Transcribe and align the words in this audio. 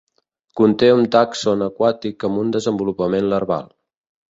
Conté 0.61 0.89
un 0.99 1.05
tàxon 1.17 1.61
aquàtic 1.67 2.27
amb 2.29 2.43
un 2.45 2.51
desenvolupament 2.57 3.31
larval. 3.37 3.71